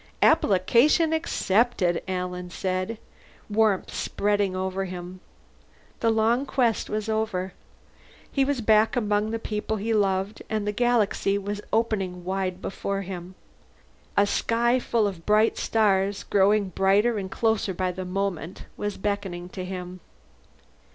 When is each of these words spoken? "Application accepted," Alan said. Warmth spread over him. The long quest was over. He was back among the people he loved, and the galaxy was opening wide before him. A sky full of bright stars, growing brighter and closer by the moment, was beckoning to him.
"Application 0.23 1.13
accepted," 1.13 2.01
Alan 2.07 2.49
said. 2.49 2.97
Warmth 3.51 3.93
spread 3.93 4.41
over 4.41 4.85
him. 4.85 5.19
The 5.99 6.09
long 6.09 6.47
quest 6.47 6.89
was 6.89 7.07
over. 7.07 7.53
He 8.31 8.43
was 8.43 8.61
back 8.61 8.95
among 8.95 9.29
the 9.29 9.37
people 9.37 9.77
he 9.77 9.93
loved, 9.93 10.41
and 10.49 10.65
the 10.65 10.71
galaxy 10.71 11.37
was 11.37 11.61
opening 11.71 12.23
wide 12.23 12.63
before 12.63 13.03
him. 13.03 13.35
A 14.17 14.25
sky 14.25 14.79
full 14.79 15.05
of 15.05 15.23
bright 15.27 15.55
stars, 15.59 16.23
growing 16.23 16.69
brighter 16.69 17.19
and 17.19 17.29
closer 17.29 17.71
by 17.71 17.91
the 17.91 18.03
moment, 18.03 18.65
was 18.75 18.97
beckoning 18.97 19.49
to 19.49 19.63
him. 19.63 19.99